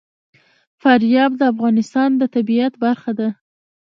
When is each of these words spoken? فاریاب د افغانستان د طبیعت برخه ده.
فاریاب 0.81 1.31
د 1.37 1.41
افغانستان 1.53 2.09
د 2.17 2.21
طبیعت 2.35 2.73
برخه 2.83 3.11
ده. 3.19 3.29